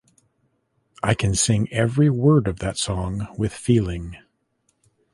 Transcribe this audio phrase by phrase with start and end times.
[1.03, 4.17] I can sing every word of that song with feeling.